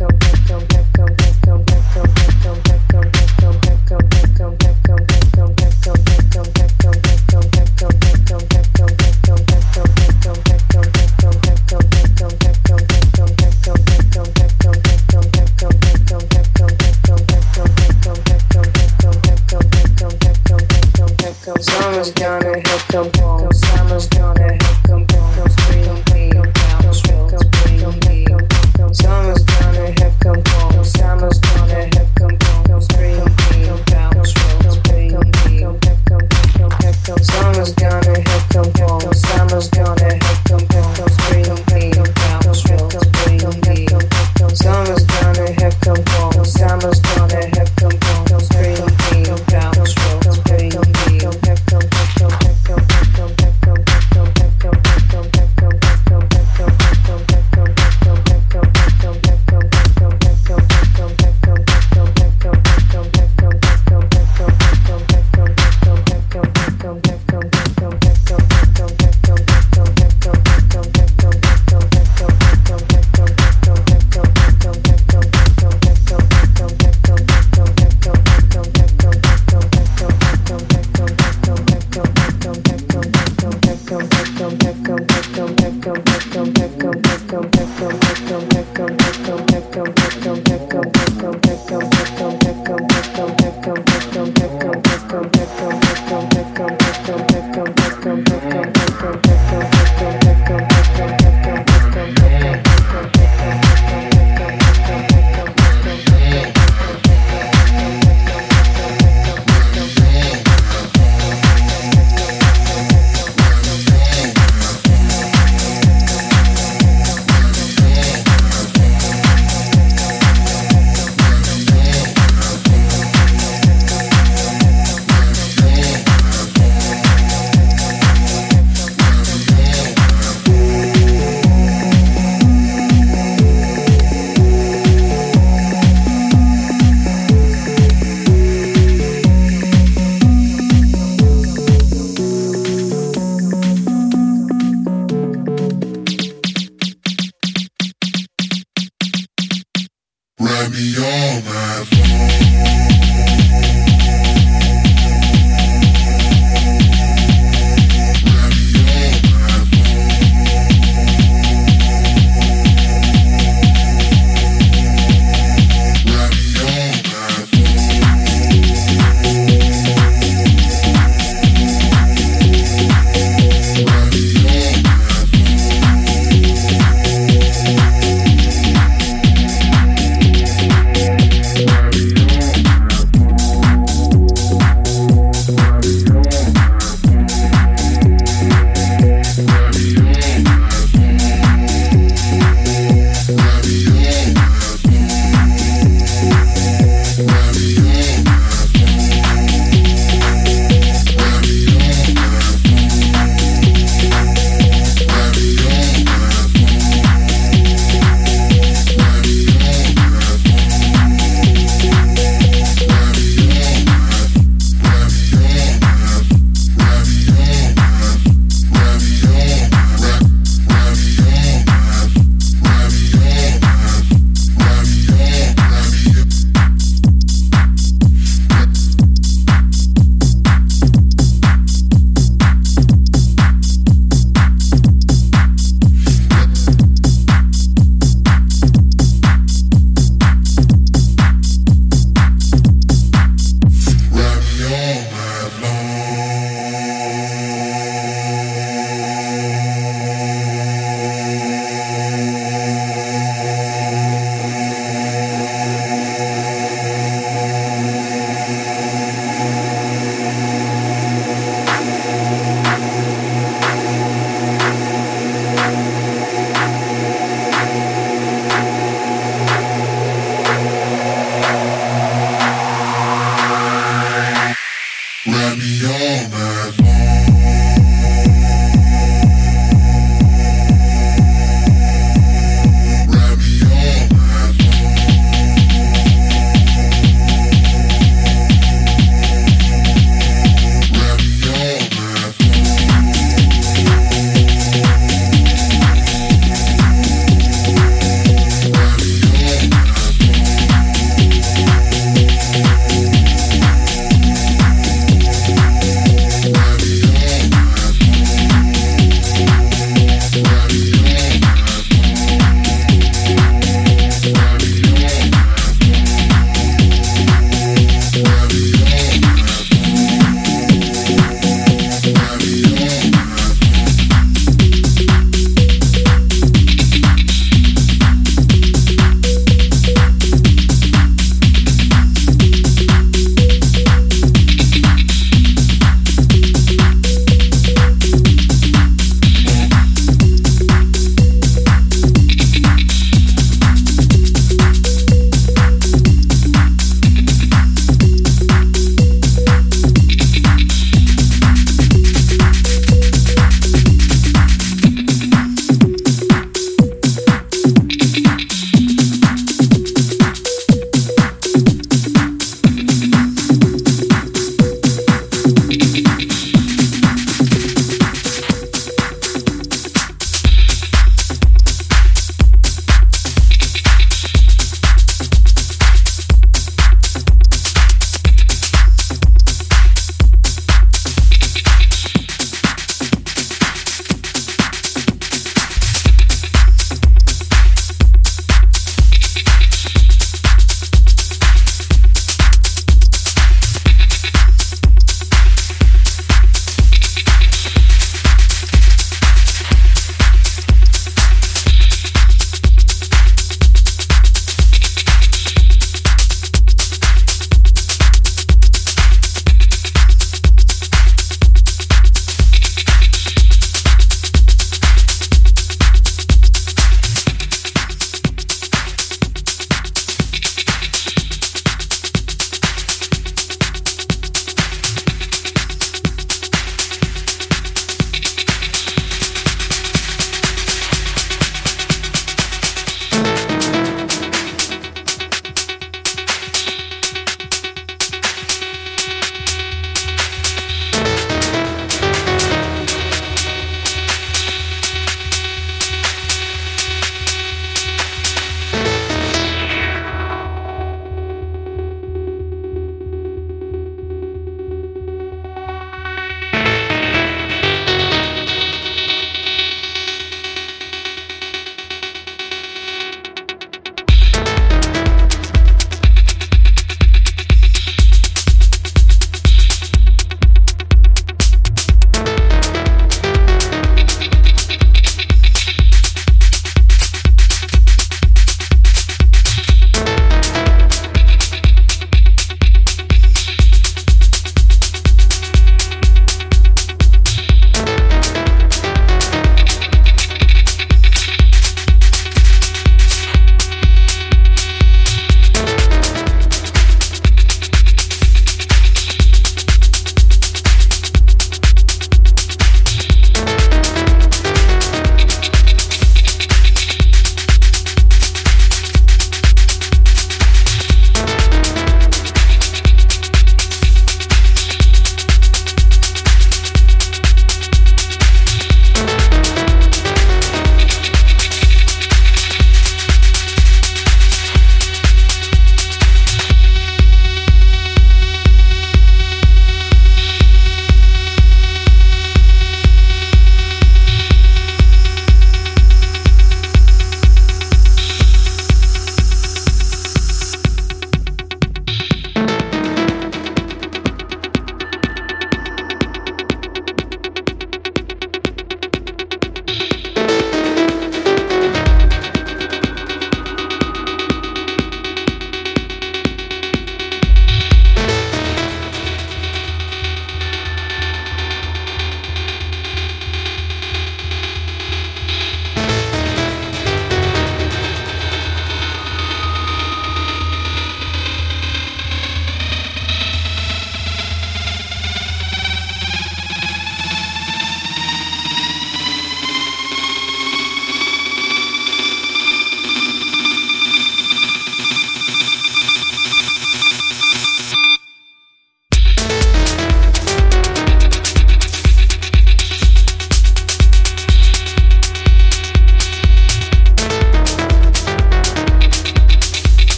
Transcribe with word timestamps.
go, 0.00 0.08
go, 0.48 0.60
go, 0.60 0.86
go, 0.96 1.06
go. 1.14 1.29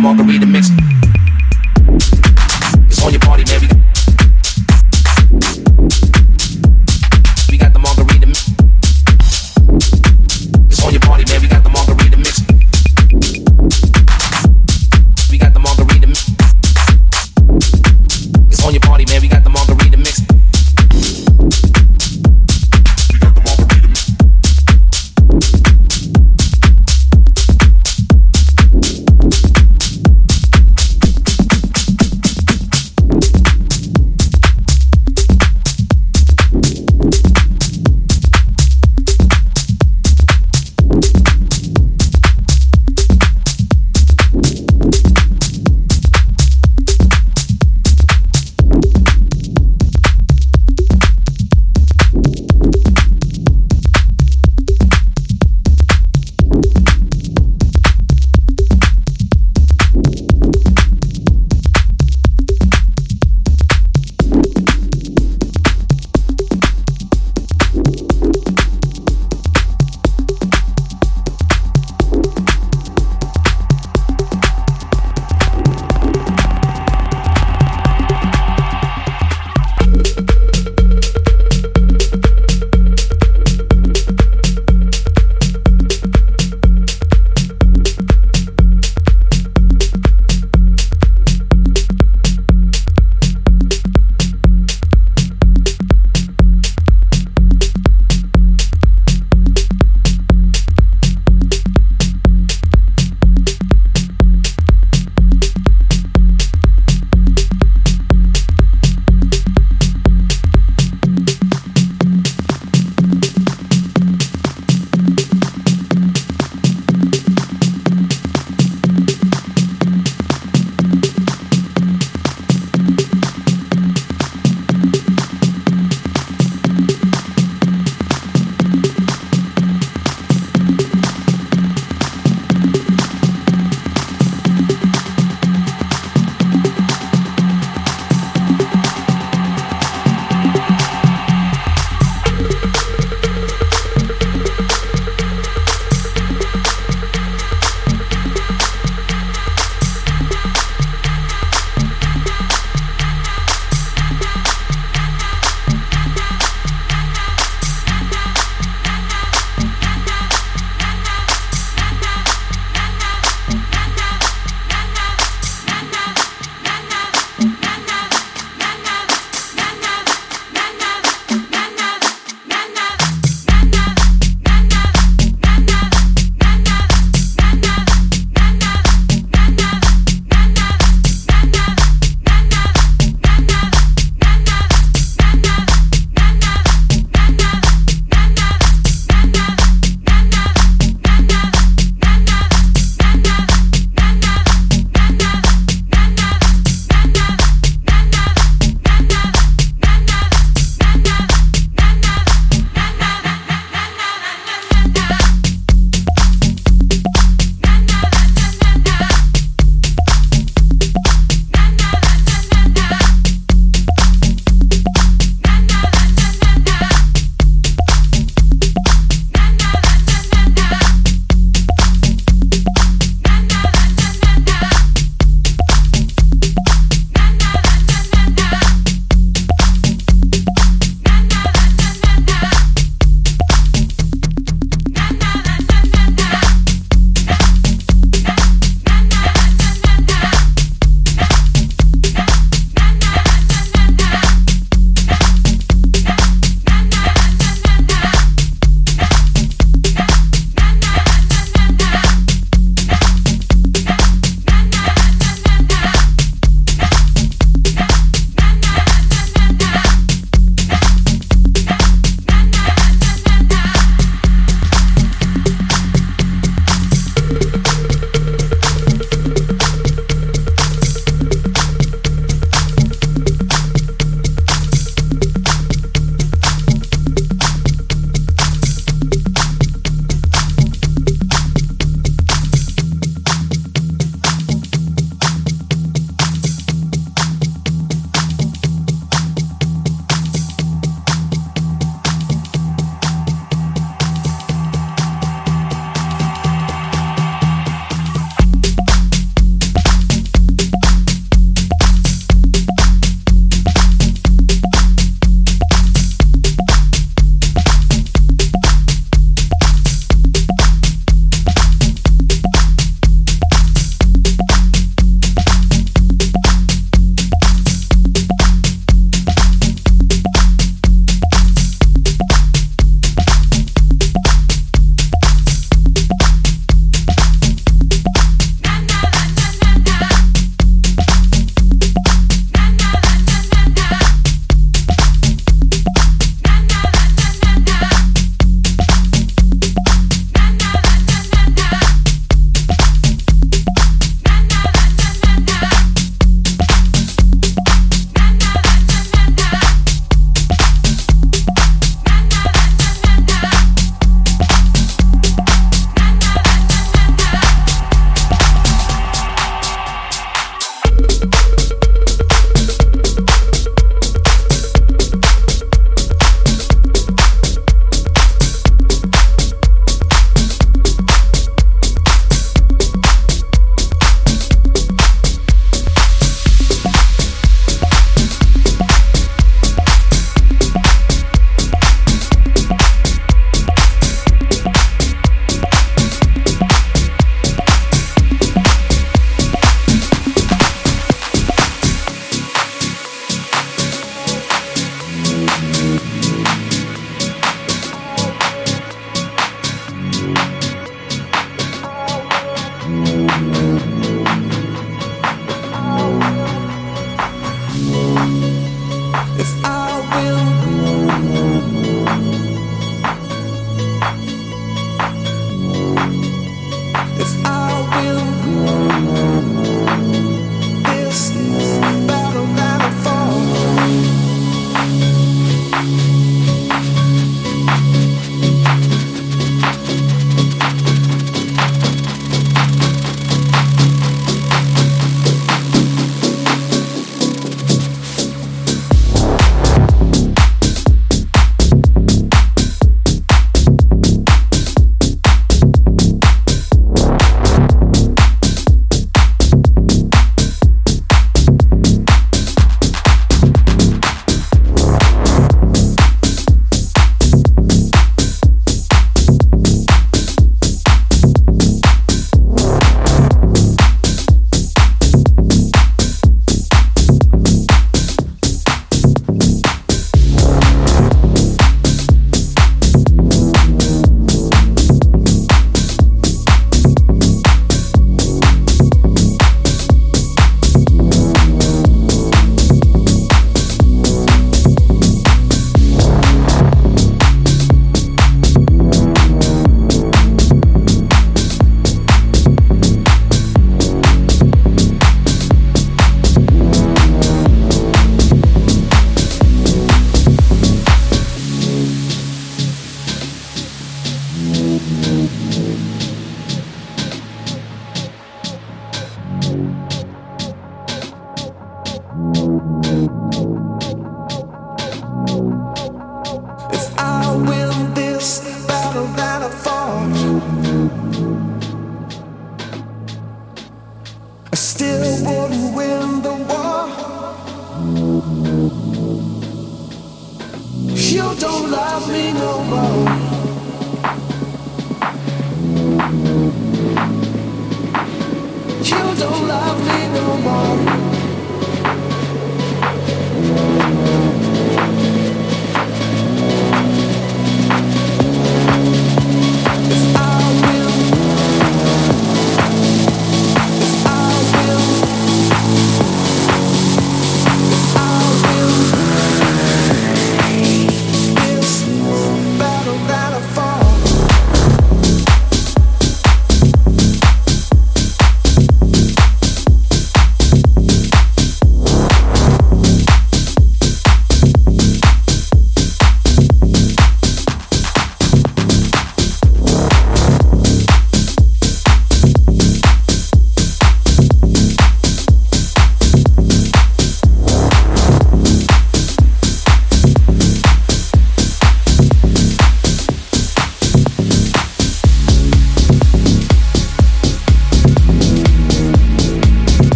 margarita 0.00 0.46
mix. 0.46 0.79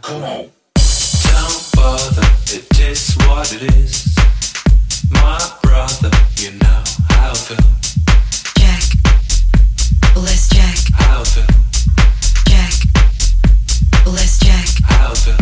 Come 0.00 0.22
on. 0.22 0.50
Don't 0.74 1.70
bother, 1.74 2.26
it 2.46 2.80
is 2.80 3.14
what 3.26 3.52
it 3.52 3.62
is. 3.74 4.16
My 5.10 5.38
brother, 5.62 6.10
you 6.36 6.52
know 6.52 6.82
how 7.10 7.30
I 7.30 7.34
feel. 7.34 7.56
Jack, 8.56 8.82
bless 10.14 10.48
Jack. 10.48 10.78
How 10.94 11.20
I 11.20 11.24
feel. 11.24 11.46
Jack, 12.46 12.72
bless 14.04 14.38
Jack. 14.38 14.68
How 14.84 15.10
I 15.10 15.14
feel. 15.14 15.41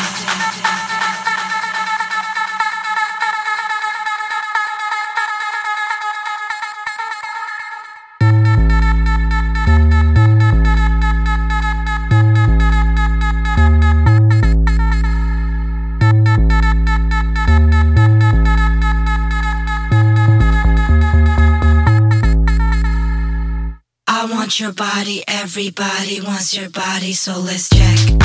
your 24.61 24.71
body, 24.73 25.23
everybody 25.27 26.21
wants 26.21 26.55
your 26.55 26.69
body, 26.69 27.13
so 27.13 27.39
let's 27.39 27.67
check. 27.67 28.20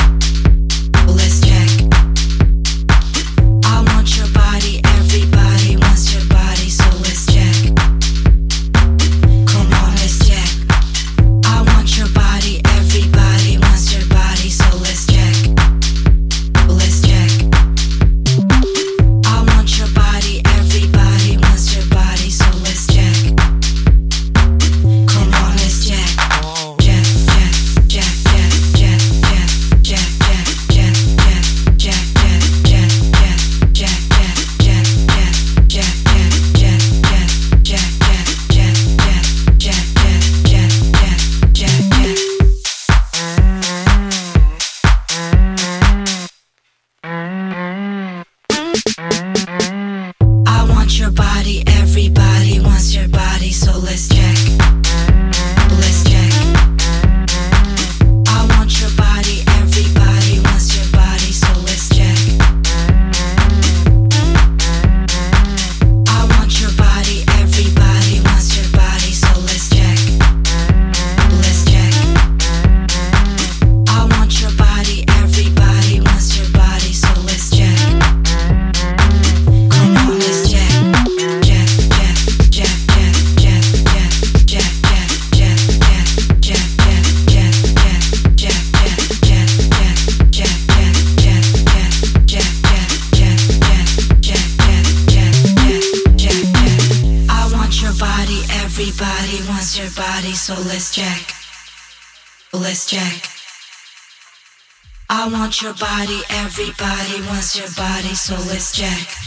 Everybody 106.59 107.21
wants 107.27 107.55
your 107.55 107.69
body, 107.75 108.15
so 108.15 108.33
let's 108.49 108.71
jack. 108.71 109.26